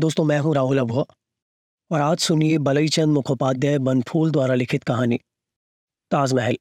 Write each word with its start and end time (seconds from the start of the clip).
दोस्तों, 0.00 0.24
मैं 0.24 0.38
हूँ 0.38 0.54
राहुल 0.54 0.78
अभुआ 0.78 1.04
और 1.90 2.00
आज 2.00 2.18
सुनिए 2.18 2.58
बलई 2.58 2.88
चंद 2.88 3.12
मुखोपाध्याय 3.14 3.78
बनफूल 3.78 4.30
द्वारा 4.30 4.54
लिखित 4.54 4.84
कहानी, 4.84 5.16
ताजमहल। 6.10 6.56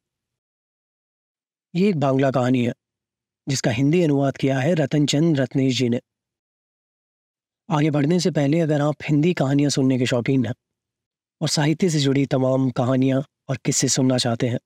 ये 1.74 1.90
एक 1.90 2.00
बांग्ला 2.00 2.32
कहानी 2.32 2.64
है, 2.66 2.74
जिसका 3.48 3.72
हिंदी 3.72 4.02
अनुवाद 4.04 4.38
किया 4.38 4.60
है 4.60 4.74
रतन 4.74 5.06
चंद 5.06 5.40
रत्नेश 5.40 5.78
जी 5.78 5.88
ने। 5.90 6.00
आगे 7.70 7.92
बढ़ने 7.92 8.20
से 8.20 8.32
पहले 8.32 8.60
अगर 8.60 8.82
आप 8.82 9.04
हिंदी 9.04 9.34
कहानियाँ 9.34 9.70
सुनने 9.70 9.98
के 10.00 10.06
शौकीन 10.06 10.46
हैं 10.46 10.54
और 11.42 11.50
साहित्य 11.50 11.90
से 11.90 12.00
जुड़ी 12.00 12.26
तमाम 12.28 12.70
कहानियाँ 12.74 13.24
और 13.50 13.58
किस्से 13.66 13.88
सुनना 13.88 14.18
चाहते 14.18 14.48
हैं 14.48 14.60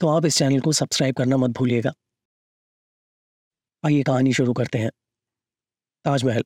तो 0.00 0.08
आप 0.08 0.24
इस 0.24 0.38
चैनल 0.38 0.60
को 0.60 0.72
सब्सक्राइब 0.72 1.14
करना 1.14 1.36
मत 1.36 1.50
भूलिएगा। 1.50 1.92
आइए 3.84 4.02
कहानी 4.02 4.32
शुरू 4.32 4.52
करते 4.54 4.78
हैं, 4.78 4.90
ताजमहल। 6.04 6.44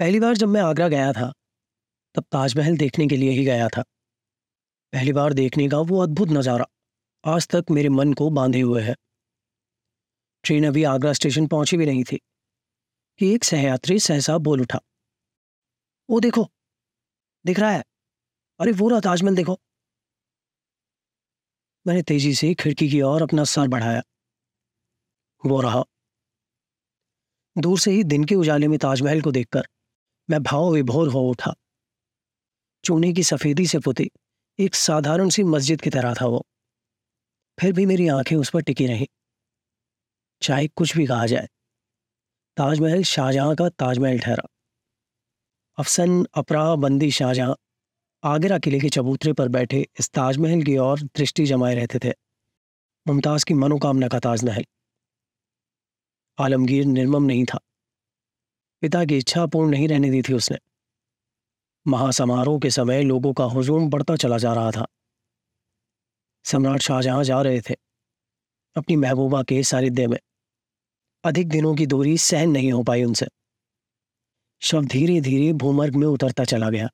पहली 0.00 0.20
बार 0.20 0.36
जब 0.36 0.48
मैं 0.48 0.60
आगरा 0.60 0.88
गया 0.88 1.12
था, 1.12 1.32
तब 2.14 2.24
ताजमहल 2.32 2.76
देखने 2.76 3.06
के 3.06 3.16
लिए 3.16 3.30
ही 3.30 3.44
गया 3.44 3.68
था। 3.68 3.82
पहली 4.92 5.12
बार 5.12 5.32
देखने 5.32 5.68
का 5.68 5.78
वो 5.78 6.02
अद्भुत 6.02 6.28
नज़ारा 6.28 6.66
आज 7.24 7.48
तक 7.48 7.64
मेरे 7.70 7.88
मन 7.88 8.12
को 8.12 8.30
बांधे 8.30 8.60
हुए 8.60 8.82
है। 8.82 8.94
ट्रेन 10.44 10.66
अभी 10.66 10.84
आगरा 10.84 11.12
स्टेशन 11.12 11.46
पहुँची 11.46 11.76
भी 11.76 11.86
नहीं 11.86 12.04
थी, 12.04 12.16
कि 13.18 13.34
एक 13.34 13.44
सहयात्री 13.44 13.98
सहसा 13.98 14.38
बोल 14.38 14.60
उठा। 14.60 14.80
वो 16.10 16.20
देखो, 16.20 16.50
दिख 17.46 17.60
रहा 17.60 17.70
है। 17.70 17.84
अरे, 18.60 18.72
वो 18.72 18.88
रहा 18.88 19.00
ताजमहल, 19.00 19.36
देखो। 19.36 19.60
मैंने 21.86 22.02
तेज़ी 22.02 22.34
से 22.34 22.54
खिड़की 22.54 22.88
की 22.88 23.02
ओर 23.02 23.22
अपना 23.22 23.44
सर 23.44 23.68
बढ़ाया। 23.68 24.02
वो 25.46 25.60
रहा। 25.60 25.84
दूर 27.58 27.78
से 27.78 27.90
ही 27.90 28.04
दिन 28.04 28.24
के 28.24 28.34
उजाले 28.34 28.68
में 28.68 28.78
ताजमहल 28.78 29.20
को 29.20 29.32
देखकर 29.32 29.68
मैं 30.30 30.42
भाव 30.42 30.72
विभोर 30.72 31.08
हो 31.08 31.20
उठा। 31.30 31.54
चूने 32.84 33.12
की 33.12 33.22
सफेदी 33.22 33.66
से 33.66 33.78
पुती 33.78 34.10
एक 34.58 34.74
साधारण 34.74 35.28
सी 35.28 35.42
मस्जिद 35.42 35.80
की 35.80 35.90
तरह 35.90 36.14
था 36.14 36.26
वो। 36.26 36.46
फिर 37.60 37.72
भी 37.72 37.86
मेरी 37.86 38.08
आँखें 38.08 38.36
उस 38.36 38.50
पर 38.50 38.60
टिकी 38.60 38.86
रहीं। 38.86 39.06
चाहे 40.42 40.68
कुछ 40.68 40.96
भी 40.96 41.06
कहा 41.06 41.26
जाए, 41.26 41.48
ताजमहल 42.56 43.02
शाहजहां 43.02 43.56
का 43.56 43.68
ताजमहल 43.68 44.18
ठहरा। 44.18 44.48
अफसन 45.78 46.26
अपरा 46.34 46.74
बंदी 46.74 47.10
शाहजहां 47.10 47.54
आगरा 48.24 48.58
किले 48.58 48.80
के 48.80 48.88
चबूतरे 48.88 49.32
पर 49.32 49.48
बैठे 49.48 49.88
इस 49.98 50.10
ताजमहल 50.10 50.62
की 50.62 50.76
ओर 50.76 51.02
दृष्टि 51.02 51.46
जमाए 51.46 51.74
रहते 51.74 51.98
थे। 51.98 52.14
मुमताज़ 53.06 53.44
की 53.44 53.54
मनोकामना 53.54 54.08
का 54.08 54.20
ताजमहल। 54.20 54.64
आलमगीर 56.38 56.84
निर्मम 56.84 57.24
नहीं 57.24 57.44
था। 57.44 57.58
पिता 58.80 59.04
की 59.04 59.18
इच्छा 59.18 59.46
पूर्ण 59.46 59.70
नहीं 59.70 59.88
रहने 59.88 60.10
दी 60.10 60.22
थी 60.22 60.32
उसने। 60.32 60.58
महासमारोह 61.86 62.60
के 62.60 62.70
समय 62.70 63.02
लोगों 63.02 63.32
का 63.32 63.44
हुजूम 63.44 63.90
बढ़ता 63.90 64.16
चला 64.16 64.38
जा 64.38 64.52
रहा 64.52 64.70
था। 64.70 64.86
सम्राट 66.44 66.80
शाहजहां 66.80 67.24
जा 67.24 67.42
रहे 67.42 67.60
थे, 67.60 67.74
अपनी 68.76 68.96
महबूबा 68.96 69.42
के 69.42 69.62
सारिध्य 69.62 70.06
में। 70.06 70.18
अधिक 71.24 71.48
दिनों 71.48 71.74
की 71.74 71.86
दूरी 71.86 72.18
सहन 72.18 72.50
नहीं 72.50 72.72
हो 72.72 72.82
पाई 72.82 73.04
उनसे। 73.04 73.26
शव 74.60 74.84
धीरे 74.84 75.20
धीरे 75.20 75.52
भूमर्ग 75.52 75.94
में 75.94 76.06
उतरता 76.06 76.44
चला 76.44 76.70
गया। 76.70 76.88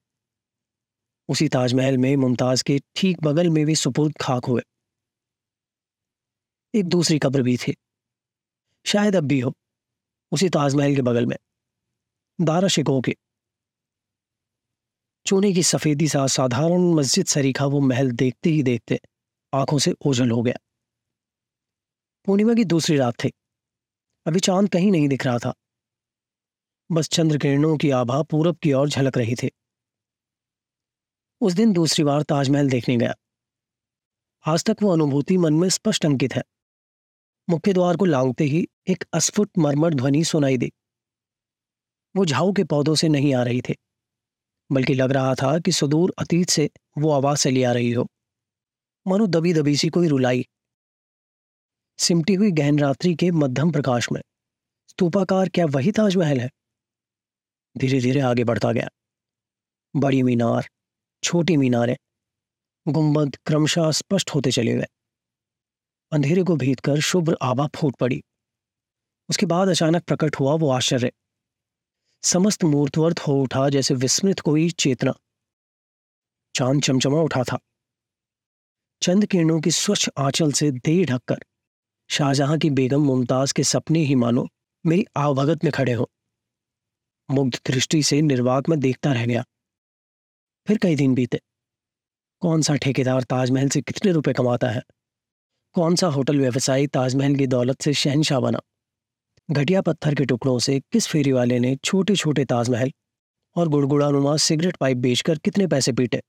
उसी 1.28 1.48
ताजमहल 1.48 1.98
में 1.98 2.16
मुमताज़ 2.16 2.64
के 2.64 2.80
ठीक 2.96 3.22
बगल 3.22 3.50
में 3.50 3.66
भी 3.66 3.74
सुपुर्द 3.74 4.14
खाक 4.20 4.44
हुए। 4.44 4.62
एक 6.74 6.88
दूसरी 6.88 7.18
कब्र 7.18 7.42
भी 7.42 7.56
थी। 7.56 7.76
शायद 8.86 9.16
अब 9.16 9.24
भी 9.24 9.40
हो, 9.40 9.52
उसी 10.32 10.48
ताजमहल 10.48 10.94
के 10.94 11.02
बगल 11.02 11.26
में। 11.26 11.36
दारा 12.40 12.68
शिकों 12.68 13.00
के। 13.00 13.16
चूने 15.26 15.52
की 15.52 15.62
सफेदी 15.62 16.08
सा 16.08 16.26
साधारण 16.26 16.94
मस्जिद 16.94 17.26
सरीखा 17.26 17.66
वो 17.66 17.80
महल 17.80 18.10
देखते 18.10 18.50
ही 18.50 18.62
देखते 18.62 19.00
आँखों 19.54 19.78
से 19.78 19.94
ओझल 20.06 20.30
हो 20.30 20.42
गया। 20.42 20.54
पूर्णिमा 22.24 22.54
की 22.54 22.64
दूसरी 22.64 22.96
रात 22.96 23.14
थी। 23.24 23.32
अभी 24.26 24.40
चाँद 24.40 24.68
कहीं 24.68 24.92
नहीं 24.92 25.08
दिख 25.08 25.26
रहा 25.26 25.38
था। 25.38 25.54
बस 26.92 27.08
चंद्र 27.08 27.38
किरणों 27.38 27.76
की 27.76 27.90
आभा 27.90 28.22
पूरब 28.22 28.56
की 28.56 28.72
ओर 28.72 28.88
झलक 28.88 29.18
रही 29.18 29.34
थी। 29.34 29.50
उस 31.40 31.52
दिन 31.52 31.72
दूसरी 31.72 32.04
बार 32.04 32.22
ताजमहल 32.22 32.70
देखने 32.70 32.96
गया। 32.96 33.14
आज 34.46 34.64
तक 34.64 34.76
वो 34.82 34.92
अनुभूति 34.92 35.36
मन 35.36 35.54
में 35.54 35.68
स्पष्ट 35.68 36.06
अंकित 36.06 36.34
है। 36.34 36.42
मुख्य 37.50 37.72
द्वार 37.72 37.96
को 37.96 38.04
लांगते 38.04 38.44
ही 38.44 38.68
एक 38.88 39.04
अस्फुट 39.12 39.50
मरमर 39.58 39.94
ध्वनि 39.94 40.24
सुनाई 40.24 40.56
दी। 40.56 40.72
वो 42.16 42.24
झाऊ 42.24 42.52
के 42.52 42.64
पौधों 42.64 42.94
से 42.94 43.08
नहीं 43.08 43.34
आ 43.34 43.42
रही 43.42 43.60
थी, 43.60 43.74
बल्कि 44.70 44.94
लग 44.94 45.10
रहा 45.10 45.34
था 45.34 45.58
कि 45.58 45.72
सुदूर 45.72 46.14
अतीत 46.18 46.50
से 46.50 46.70
वो 46.98 47.10
आवाज़ 47.10 47.38
चली 47.38 47.62
आ 47.62 47.72
रही 47.72 47.92
हो। 47.92 48.06
मनो 49.06 49.26
दबी 49.26 49.52
दबी 49.54 49.76
सी 49.76 49.88
कोई 49.88 50.08
रुलाई। 50.08 50.46
सिमटी 51.98 52.34
हुई 52.34 52.50
गहन 52.50 52.78
रात्रि 52.78 53.14
के 53.14 53.30
मध्यम 53.30 53.72
प्रकाश 53.72 54.08
में, 54.12 54.20
स्तूपाकार 54.88 55.48
क्या 55.48 55.66
वही 55.66 55.92
ताजमहल 55.92 56.40
है? 56.40 56.50
धीरे 57.76 58.00
धीरे 58.00 58.20
आगे 58.20 58.44
बढ़ता 58.44 58.72
गया। 58.72 58.88
बड़ी 59.96 60.22
मीनार, 60.22 60.68
छोटी 61.22 61.56
मीनारें, 61.56 61.96
गुंबद 62.88 63.36
क्रमशः 63.46 63.90
स्पष्ट 63.90 64.30
होते 64.30 64.50
चले 64.50 64.74
गए। 64.74 64.86
अंधेरे 66.12 66.42
को 66.42 66.56
भीत 66.56 66.80
कर 66.80 67.00
शुभ्र 67.00 67.36
आभा 67.42 67.66
फूट 67.76 67.96
पड़ी। 67.96 68.22
उसके 69.28 69.46
बाद 69.46 69.68
अचानक 69.68 70.04
प्रकट 70.04 70.36
हुआ 70.36 70.54
वो 70.54 70.70
आश्चर्य। 70.70 71.12
समस्त 72.22 72.64
मूर्तवर्त 72.64 73.20
हो 73.20 73.42
उठा 73.42 73.68
जैसे 73.68 73.94
विस्मृत 73.94 74.40
कोई 74.40 74.70
चेतना। 74.70 75.14
चाँद 76.54 76.82
चमचमा 76.82 77.20
उठा 77.20 77.42
था। 77.42 77.58
चंद 79.02 79.26
किरणों 79.26 79.60
की 79.60 79.70
स्वच्छ 79.70 80.08
आंचल 80.18 80.52
से 80.52 80.70
देह 80.70 81.06
ढककर, 81.06 81.38
शाहजहां 82.10 82.58
की 82.58 82.70
बेगम 82.70 83.02
मुमताज़ 83.02 83.54
के 83.54 83.64
सपने 83.64 83.98
ही 83.98 84.14
मानो 84.14 84.48
मेरी 84.86 85.04
आवभगत 85.16 85.64
में 85.64 85.72
खड़े 85.72 85.92
हो। 85.92 86.10
मुग्ध 87.30 87.60
दृष्टि 87.66 88.02
से 88.02 88.20
निर्वाक 88.20 88.68
में 88.68 88.80
देखता 88.80 89.12
रह 89.12 89.26
गया। 89.26 89.44
फिर 90.66 90.78
कई 90.78 90.96
दिन 90.96 91.14
बीते। 91.14 91.40
कौन 92.40 92.62
सा 92.62 92.76
ठेकेदार 92.76 93.22
ताजमहल 93.22 93.68
से 93.68 93.80
कितने 93.80 94.12
रुपए 94.12 94.32
कमाता 94.32 94.70
है? 94.70 94.82
कौन 95.72 95.96
सा 95.96 96.06
होटल 96.06 96.38
व्यवसायी 96.38 96.86
ताजमहल 96.86 97.36
की 97.36 97.46
दौलत 97.46 97.82
से 97.82 97.92
शहनशाह 97.92 98.40
बना? 98.40 98.60
घटिया 99.50 99.80
पत्थर 99.80 100.14
के 100.14 100.24
टुकड़ों 100.24 100.58
से 100.58 100.80
किस 100.80 101.06
फेरी 101.06 101.32
वाले 101.32 101.58
ने 101.58 101.76
छोटे 101.76 102.16
छोटे 102.16 102.44
ताजमहल 102.44 102.92
और 103.56 103.68
गुड़गुड़ानुमा 103.68 104.36
सिगरेट 104.36 104.76
पाइप 104.76 104.96
बेचकर 104.96 105.38
कितने 105.38 105.66
पैसे 105.66 105.92
पीटे? 105.92 106.22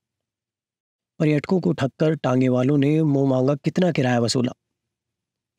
पर्यटकों 1.19 1.59
को 1.59 1.73
ठक्कर 1.73 2.15
टांगे 2.15 2.49
वालों 2.49 2.77
ने 2.77 3.03
मुँह 3.03 3.29
मांगा 3.29 3.55
कितना 3.55 3.91
किराया 3.91 4.19
वसूला? 4.19 4.51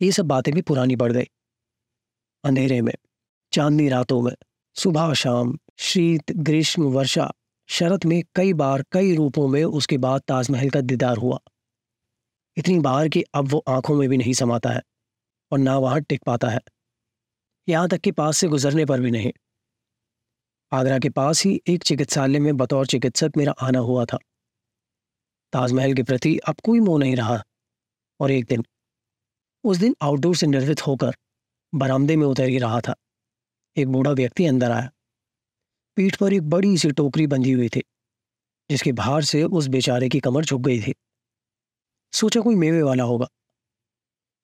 ये 0.02 0.12
सब 0.12 0.26
बातें 0.26 0.54
भी 0.54 0.62
पुरानी 0.62 0.96
पड़ 0.96 1.12
गई। 1.12 1.24
अंधेरे 2.44 2.80
में, 2.80 2.94
चांदनी 3.52 3.88
रातों 3.88 4.22
में, 4.22 4.36
सुबह 4.74 5.12
शाम, 5.12 5.58
शीत, 5.78 6.32
ग्रीष्म, 6.32 6.82
वर्षा, 6.82 7.32
शरत 7.68 8.06
में 8.06 8.22
कई 8.34 8.52
बार 8.52 8.84
कई 8.92 9.14
रूपों 9.16 9.48
में 9.48 9.64
उसके 9.64 9.98
बाद 9.98 10.20
ताजमहल 10.20 10.70
का 10.70 10.80
दीदार 10.80 11.16
हुआ। 11.16 11.38
इतनी 12.56 12.78
बार 12.78 13.08
कि 13.08 13.24
अब 13.34 13.48
वो 13.48 13.64
आँखों 13.68 13.96
में 13.96 14.08
भी 14.08 14.16
नहीं 14.16 14.32
समाता 14.32 14.70
है 14.70 14.82
और 15.52 15.58
ना 15.58 15.78
वहाँ 15.78 16.00
टिक 16.00 16.24
पाता 16.24 16.48
है। 16.48 16.60
यहाँ 17.68 17.88
तक 17.88 17.98
कि 17.98 18.10
पास 18.10 18.38
से 18.38 18.48
गुजरने 18.48 18.84
पर 18.84 19.00
भी 19.00 19.10
नहीं। 19.10 19.32
आगरा 20.72 20.98
के 20.98 21.08
पास 21.10 21.44
ही 21.44 21.60
एक 21.66 21.82
चिकित्सालय 21.82 22.38
में 22.38 22.56
बतौर 22.56 22.86
चिकित्सक 22.86 23.32
मेरा 23.36 23.52
आना 23.52 23.78
हुआ 23.78 24.04
था। 24.04 24.18
ताजमहल 25.52 25.94
के 25.94 26.02
प्रति 26.02 26.36
अब 26.38 26.60
कोई 26.64 26.80
मोह 26.80 26.98
नहीं 26.98 27.16
रहा। 27.16 27.42
और 28.20 28.30
एक 28.30 28.46
दिन, 28.46 28.64
उस 29.64 29.76
दिन 29.76 29.94
आउटडोर 30.02 30.36
से 30.36 30.46
निर्वित 30.46 30.86
होकर 30.86 31.16
बरामदे 31.72 32.16
में 32.16 32.26
उतर 32.26 32.48
ही 32.48 32.58
रहा 32.58 32.80
था। 32.80 32.94
एक 33.76 33.88
बूढ़ा 33.88 34.10
व्यक्ति 34.10 34.46
अंदर 34.46 34.70
आया। 34.70 34.90
पीठ 35.96 36.16
पर 36.16 36.32
एक 36.32 36.42
बड़ी 36.42 36.76
सी 36.78 36.90
टोकरी 36.90 37.26
बंधी 37.26 37.52
हुई 37.52 37.68
थी, 37.68 37.82
जिसके 38.70 38.92
बाहर 38.92 39.24
से 39.24 39.42
उस 39.44 39.66
बेचारे 39.66 40.08
की 40.08 40.20
कमर 40.20 40.44
झुक 40.44 40.60
गई 40.60 40.80
थी। 40.80 40.94
सोचा 42.12 42.40
कोई 42.40 42.54
मेवे 42.54 42.82
वाला 42.82 43.04
होगा, 43.04 43.28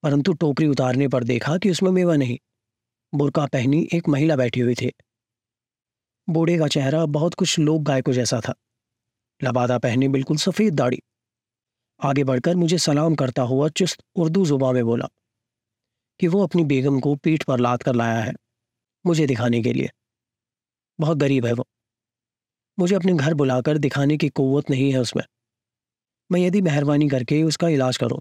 परंतु 0.02 0.32
टोकरी 0.32 0.66
उतारने 0.66 1.08
पर 1.08 1.24
देखा 1.24 1.56
कि 1.58 1.70
उसमें 1.70 1.90
मेवा 1.90 2.16
नहीं। 2.16 2.38
बुरका 3.14 3.46
पहनी 3.46 3.88
एक 3.94 4.08
महिला 4.08 4.36
बैठी 4.36 4.60
हुई 4.60 4.74
थी। 4.74 4.92
बूढ़े 6.28 6.58
का 6.58 6.68
चेहरा 6.68 7.06
बहुत 7.06 7.34
कुछ 7.34 7.58
लोक 7.58 7.82
गायकों 7.82 8.12
जैसा 8.12 8.40
था। 8.40 8.54
लबादा 9.42 9.78
पहनी 9.78 10.08
बिल्कुल 10.08 10.36
सफ़ेद 10.36 10.74
दाढ़ी। 10.74 11.02
आगे 12.04 12.24
बढ़कर 12.24 12.56
मुझे 12.56 12.78
सलाम 12.78 13.14
करता 13.14 13.42
हुआ 13.42 13.68
चुस्त 13.68 14.02
उर्दू 14.16 14.46
जुबा 14.46 14.72
में 14.72 14.84
बोला 14.84 15.08
कि 16.20 16.28
वो 16.28 16.42
अपनी 16.42 16.64
बेगम 16.64 17.00
को 17.00 17.16
पीठ 17.16 17.42
पर 17.42 17.60
लाद 17.60 17.82
कर 17.82 17.94
लाया 17.94 18.20
है 18.20 18.34
मुझे 19.06 19.26
दिखाने 19.26 19.62
के 19.62 19.72
लिए। 19.72 19.90
बहुत 21.00 21.18
गरीब 21.18 21.46
है 21.46 21.52
वो। 21.52 21.66
मुझे 22.78 22.94
अपने 22.94 23.12
घर 23.12 23.34
बुलाकर 23.34 23.78
दिखाने 23.78 24.16
की 24.16 24.28
कुत 24.28 24.70
नहीं 24.70 24.92
है 24.92 24.98
उसमें। 24.98 25.24
मैं 26.32 26.40
यदि 26.40 26.60
मेहरबानी 26.60 27.08
करके 27.08 27.42
उसका 27.42 27.68
इलाज 27.68 27.96
करूँ। 27.96 28.20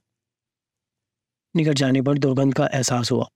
निकट 1.56 1.74
जाने 1.74 2.02
पर 2.02 2.18
दुर्गंध 2.18 2.54
का 2.54 2.70
एहसास 2.74 3.12
हुआ। 3.12 3.30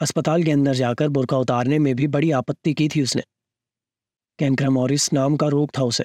अस्पताल 0.00 0.44
के 0.44 0.50
अंदर 0.50 0.74
जाकर 0.74 1.08
बुरका 1.08 1.36
उतारने 1.36 1.78
में 1.78 1.96
भी 1.96 2.06
बड़ी 2.06 2.30
आपत्ति 2.30 2.74
की 2.74 2.88
थी 2.88 3.02
उसने। 3.02 3.22
कैंक्रमोरिस 4.38 5.12
नाम 5.12 5.36
का 5.36 5.46
रोग 5.46 5.70
था 5.78 5.82
उसे। 5.82 6.04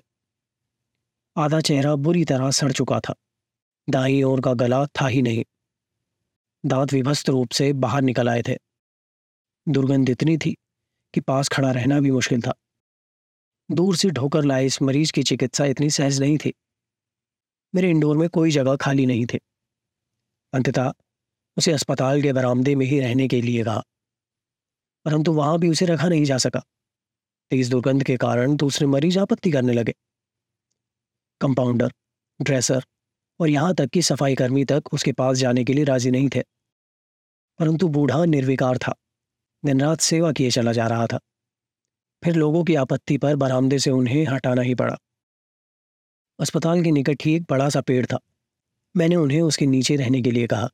आधा 1.38 1.62
चेहरा 1.62 1.96
बुरी 1.96 2.26
तरह 2.26 2.52
सड़ 2.52 2.72
चुका 2.72 3.00
था। 3.00 3.16
दाई 3.90 4.24
ओर 4.24 4.42
का 4.42 4.54
गला 4.54 4.86
था 4.86 5.08
ही 5.08 5.22
नहीं। 5.22 5.46
दांत 6.66 6.94
विभस्त 6.94 7.30
रूप 7.30 7.52
से 7.52 7.74
बाहर 7.74 8.02
निकल 8.02 8.30
आए 8.30 8.42
थे। 8.42 8.58
दुर्गंध 9.70 10.10
इतनी 10.10 10.38
थी 10.38 10.58
कि 11.14 11.20
पास 11.20 11.50
खड़ा 11.50 11.72
रहना 11.72 12.00
भी 12.00 12.12
मुश्किल 12.12 12.42
था। 12.42 12.54
दूर 13.72 13.96
से 13.96 14.10
ढोकर 14.10 14.44
लाए 14.44 14.66
इस 14.66 14.82
मरीज़ 14.82 15.12
की 15.12 15.24
चिकित्सा 15.24 15.66
इतनी 15.66 15.90
सहज 15.90 16.20
नहीं 16.20 16.38
थी। 16.38 16.54
मेरे 17.76 17.90
इंडोर 17.90 18.18
में 18.18 18.30
कोई 18.30 18.52
जगह 18.52 18.76
खाली 18.76 19.06
नहीं 19.06 19.26
थी। 19.26 19.40
अंततः 20.54 20.94
उसे 21.58 21.72
अस्पताल 21.72 22.22
के 22.22 22.34
बरामदे 22.34 22.76
में 22.76 22.86
ही 22.86 23.00
रहने 23.00 23.28
के 23.28 23.42
लिए 23.42 23.64
कहा। 23.64 23.84
परंतु 25.06 25.34
वहाँ 25.34 25.60
भी 25.60 25.70
उसे 25.70 25.86
रखा 25.86 26.10
नहीं 26.10 26.26
जा 26.26 26.38
सका। 26.38 26.64
तेज 27.50 27.70
दुर्गंध 27.70 28.04
के 28.04 28.18
कारण 28.18 28.56
दूसरे 28.56 28.88
मरीज़ 28.88 29.20
आपत्ति 29.20 29.52
करने 29.52 29.74
लगे। 29.74 29.94
कंपाउंडर, 31.42 31.94
ड्रेसर 32.42 32.86
और 33.40 33.50
यहाँ 33.50 33.76
तक 33.76 33.88
कि 33.88 34.02
सफ़ाई 34.02 34.36
कर्मी 34.36 34.66
तक 34.66 34.84
उसके 34.94 35.12
पास 35.12 35.38
जाने 35.38 35.64
के 35.64 35.74
लिए 35.74 35.84
राज़ी 35.84 36.12
नहीं 36.12 36.30
थे। 36.30 36.44
परंतु 37.60 37.88
बूढ़ा 37.88 38.26
निर्विकार 38.26 38.78
था। 38.78 38.96
दिन 39.66 39.82
रात 39.82 40.00
सेवा 40.00 40.32
किए 40.32 40.52
चला 40.52 40.74
जा 40.74 40.88
रहा 40.88 41.08
था। 41.08 41.20
फिर 42.24 42.36
लोगों 42.36 42.64
की 42.64 42.76
आपत्ति 42.76 43.18
पर 43.18 43.36
बरामदे 43.36 43.80
से 43.80 43.92
उन्हें 43.92 44.26
हटाना 44.26 44.62
ही 44.62 44.76
पड़ा। 44.76 44.98
अस्पताल 46.40 46.84
के 46.84 46.92
निकट 46.92 47.18
ही 47.26 47.36
एक 47.36 47.44
बड़ा 47.50 47.70
सा 47.70 47.82
पेड़ 47.82 48.06
था। 48.06 48.20
मैंने 48.98 49.16
उन्हें 49.16 49.42
उसके 49.42 49.66
नीचे 49.66 49.96
रहने 49.96 50.22
के 50.22 50.32
लिए 50.32 50.48
कहा। 50.48 50.70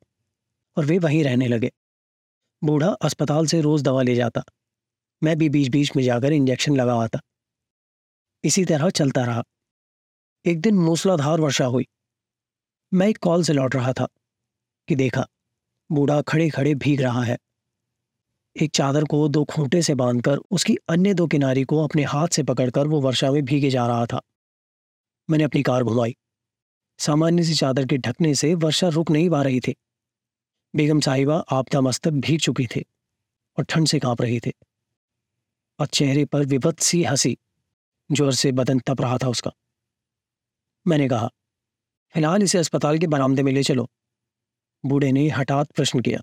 और 0.77 0.86
वे 0.86 1.00
वहीं 1.00 1.24
रहने 1.24 1.48
लगे। 1.48 1.71
बूढ़ा 2.63 2.88
अस्पताल 2.88 3.45
से 3.45 3.62
रोज 3.62 3.81
दवा 3.81 4.01
ले 4.01 4.16
जाता। 4.16 4.44
मैं 5.24 5.38
भी 5.38 5.50
बीच 5.50 5.68
बीच 5.68 5.92
में 5.95 6.04
जाकर 6.04 6.33
इंजेक्शन 6.33 6.75
लगावाता 6.75 7.19
इसी 8.44 8.66
तरह 8.66 8.89
चलता 8.89 9.24
रहा। 9.24 9.44
एक 10.45 10.62
दिन 10.62 10.75
मूसलाधार 10.75 11.39
वर्षा 11.39 11.66
हुई। 11.66 11.88
मैं 12.94 13.07
एक 13.07 13.18
कॉल 13.18 13.44
से 13.44 13.54
लौट 13.54 13.75
रहा 13.75 13.94
था 13.94 14.07
कि 14.88 14.95
देखा, 14.95 15.27
बूढ़ा 15.92 16.21
खड़े 16.21 16.50
खड़े 16.50 16.75
भीग 16.75 17.01
रहा 17.01 17.24
है। 17.24 17.38
एक 18.56 18.71
चादर 18.71 19.04
को 19.04 19.27
दो 19.27 19.44
खूंटे 19.45 19.81
से 19.81 19.95
बांधकर 19.95 20.38
उसकी 20.51 20.75
अन्य 20.89 21.13
दो 21.13 21.27
किनारी 21.27 21.63
को 21.63 21.83
अपने 21.83 22.04
हाथ 22.04 22.27
से 22.27 22.44
पकड़कर 22.44 22.88
वो 22.88 23.01
वर्षा 23.01 23.31
में 23.31 23.45
भीगे 23.45 23.69
जा 23.69 23.88
रहा 23.88 24.06
था। 24.06 24.21
मैंने 25.30 25.44
अपनी 25.44 25.63
कार 25.63 25.83
घुमाई। 25.83 26.16
सामान्य 27.00 27.44
सी 27.44 27.54
चादर 27.54 27.86
के 27.86 27.98
ढकने 27.98 28.36
से 28.36 28.54
वर्षा 28.56 28.88
रुक 28.88 29.12
नहीं 29.12 29.30
पा 29.30 29.42
रही 29.42 29.60
थी। 29.60 29.75
बेगम 30.74 31.00
साहिबा 31.00 31.36
आपदा 31.51 31.81
मस्तक 31.81 32.12
भीग 32.24 32.39
चुकी 32.39 32.66
थे 32.68 32.81
और 33.57 33.63
ठंड 33.63 33.88
से 33.88 34.00
काँप 34.00 34.21
रही 34.21 34.39
थे। 34.39 34.51
और 35.80 35.86
चेहरे 35.88 36.25
पर 36.25 36.45
विभत 36.45 36.80
सी 36.80 37.04
हँसी, 37.04 37.38
ज़ोर 38.10 38.33
से 38.33 38.51
बदन 38.51 38.80
तप 38.80 39.01
रहा 39.01 39.18
था 39.18 39.30
उसका। 39.30 39.51
मैंने 40.86 41.07
कहा, 41.10 41.30
फ़िलहाल 42.16 42.44
इसे 42.44 42.57
अस्पताल 42.57 42.98
के 42.98 43.07
बरामदे 43.07 43.44
में 43.44 43.51
ले 43.51 43.63
चलो। 43.63 43.88
बूढ़े 44.83 45.12
ने 45.12 45.27
हठात 45.30 45.71
प्रश्न 45.71 46.00
किया, 46.00 46.19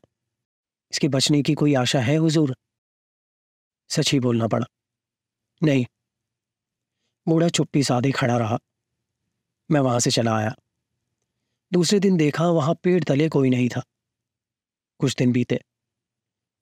इसके 0.93 1.09
बचने 1.09 1.43
की 1.43 1.55
कोई 1.55 1.75
आशा 1.75 2.01
है 2.01 2.17
हुजूर? 2.17 2.55
सच 3.91 4.13
ही 4.13 4.21
बोलना 4.21 4.47
पड़ा, 4.47 4.67
नहीं। 5.63 5.85
बूढ़ा 7.27 7.49
चुप्पी 7.49 7.83
साधे 7.83 8.11
खड़ा 8.11 8.37
रहा। 8.37 8.59
मैं 9.71 9.81
वहाँ 9.81 10.01
से 10.01 10.11
चला 10.11 10.37
आया। 10.37 10.55
दूसरे 11.73 12.01
दिन 12.01 12.17
देखा, 12.17 12.49
वहाँ 12.49 12.75
पेड़ 12.75 13.03
तले 13.05 13.29
कोई 13.29 13.51
नहीं 13.51 13.69
था। 13.69 13.83
कुछ 14.99 15.17
दिन 15.17 15.33
बीते। 15.33 15.61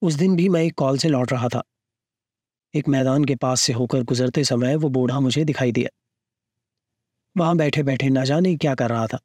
उस 0.01 0.13
दिन 0.13 0.35
भी 0.35 0.49
मैं 0.49 0.61
एक 0.61 0.73
कॉल 0.73 0.97
से 0.97 1.09
लौट 1.09 1.31
रहा 1.31 1.47
था। 1.47 1.63
एक 2.73 2.87
मैदान 2.87 3.25
के 3.25 3.35
पास 3.35 3.61
से 3.61 3.73
होकर 3.73 4.03
गुजरते 4.03 4.43
समय 4.43 4.75
वो 4.75 4.89
बूढ़ा 4.89 5.19
मुझे 5.19 5.45
दिखाई 5.45 5.71
दिया। 5.71 5.89
वहाँ 7.37 7.57
बैठे 7.57 7.83
बैठे 7.83 8.09
न 8.09 8.25
जाने 8.25 8.55
क्या 8.55 8.75
कर 8.75 8.89
रहा 8.89 9.07
था। 9.07 9.17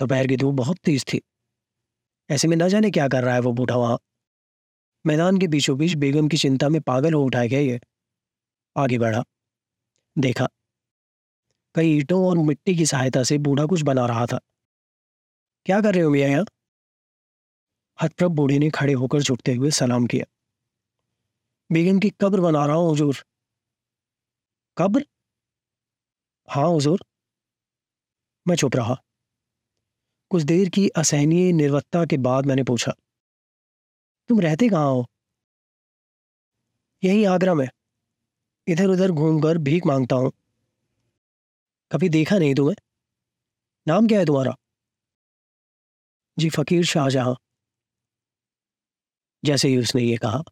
दोपहर 0.00 0.26
की 0.26 0.36
धूप 0.36 0.54
बहुत 0.54 0.76
तेज 0.78 1.04
थी। 1.12 1.20
ऐसे 2.30 2.48
में 2.48 2.56
न 2.56 2.68
जाने 2.68 2.90
क्या 2.90 3.08
कर 3.08 3.24
रहा 3.24 3.34
है 3.34 3.40
वो 3.40 3.52
बूढ़ा 3.52 3.76
वहाँ। 3.76 3.98
मैदान 5.06 5.38
के 5.38 5.46
बीचों 5.46 5.78
बीच 5.78 5.92
बेगम 5.92 6.28
की 6.28 6.36
चिंता 6.36 6.68
में 6.68 6.80
पागल 6.80 7.14
हो 7.14 7.24
उठाया 7.24 7.46
गया 7.46 7.60
ये। 7.60 7.80
आगे 8.76 8.98
बढ़ा। 8.98 9.24
देखा। 10.18 10.48
कई 11.74 11.88
ईंटों 11.88 12.26
और 12.26 12.38
मिट्टी 12.38 12.76
की 12.76 12.86
सहायता 12.86 13.22
से 13.22 13.38
बूढ़ा 13.38 13.66
कुछ 13.66 13.82
बना 13.82 14.06
रहा 14.06 14.26
था। 14.26 14.40
क्या 15.66 15.80
कर 15.80 15.94
रहे 15.94 16.02
हो 16.02 16.10
भैया 16.10 16.28
यहाँ? 16.28 16.44
हतप्रभ 17.98 18.30
बूढ़े 18.30 18.58
ने 18.58 18.70
खड़े 18.70 18.92
होकर 18.92 19.22
झुकते 19.22 19.54
हुए 19.54 19.70
सलाम 19.70 20.06
किया। 20.06 20.26
बेगम 21.70 21.98
की 21.98 22.10
कब्र 22.20 22.40
बना 22.40 22.64
रहा 22.66 22.76
हूँ, 22.76 22.92
हजूर। 22.92 23.24
कब्र? 24.76 25.04
हाँ 26.48 26.74
हजूर। 26.76 27.04
मैं 28.46 28.56
चुप 28.56 28.76
रहा। 28.76 28.96
कुछ 30.30 30.42
देर 30.42 30.68
की 30.68 30.88
असहनीय 30.88 31.52
निर्वत्ता 31.52 32.04
के 32.04 32.16
बाद 32.18 32.46
मैंने 32.46 32.62
पूछा, 32.62 32.92
तुम 34.30 34.40
रहते 34.40 34.68
कहाँ 34.68 34.90
हो? 34.90 35.06
यही 37.02 37.24
आगरा 37.24 37.54
में। 37.54 37.68
इधर 38.66 38.86
उधर 38.86 39.10
घूमकर 39.10 39.58
भीख 39.58 39.86
माँगता 39.86 40.16
हूँ। 40.16 40.32
कभी 41.90 42.08
देखा 42.08 42.38
नहीं 42.38 42.54
तुम्हें? 42.54 42.76
नाम 43.86 44.08
क्या 44.08 44.18
है 44.18 44.26
तुम्हारा? 44.26 44.54
जी, 46.36 46.48
फकीर 46.50 46.84
शाहजहां। 46.84 47.34
जैसे 49.44 49.68
ही 49.68 49.76
उसने 49.76 50.02
ये 50.02 50.16
कहा, 50.16 50.42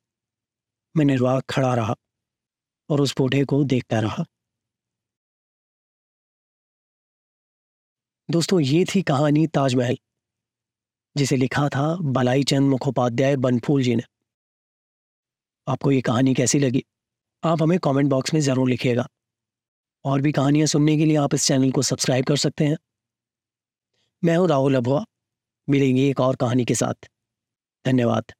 मैं 0.97 1.05
निर्वाह 1.05 1.41
खड़ा 1.41 1.75
रहा 1.75 1.95
और 2.91 3.01
उस 3.01 3.15
बूढ़े 3.19 3.45
को 3.45 3.65
देखता 3.65 4.01
रहा। 4.01 4.25
दोस्तों, 8.29 8.61
ये 8.61 8.85
थी 8.85 9.03
कहानी 9.03 9.47
ताजमहल, 9.47 9.97
जिसे 11.17 11.37
लिखा 11.37 11.69
था 11.69 11.97
बलाई 11.97 12.43
चंद 12.43 12.71
मुखोपाध्याय 12.71 13.37
बनफूल 13.37 13.83
जी 13.83 13.95
ने। 13.97 14.03
आपको 15.67 15.93
ये 15.93 16.01
कहानी 16.01 16.35
कैसी 16.35 16.59
लगी? 16.59 16.85
आप 17.43 17.63
हमें 17.63 17.79
कमेंट 17.79 18.11
बॉक्स 18.11 18.35
में 18.35 18.41
ज़रूर 18.41 18.69
लिखिएगा। 18.69 19.09
और 20.05 20.21
भी 20.21 20.33
कहानियाँ 20.33 20.67
सुनने 20.67 20.97
के 20.97 21.05
लिए 21.05 21.17
आप 21.17 21.35
इस 21.35 21.47
चैनल 21.47 21.71
को 21.73 21.83
सब्सक्राइब 21.83 22.25
कर 22.25 22.37
सकते 22.37 22.65
हैं। 22.65 22.77
मैं 24.23 24.37
हूँ 24.37 24.49
राहुल 24.49 24.75
अभुआ 24.75 25.05
मिलेंगे 25.69 26.09
एक 26.11 26.21
और 26.21 26.37
कहानी 26.37 26.65
के 26.65 26.75
साथ। 26.75 27.09
धन्यवाद। 27.85 28.33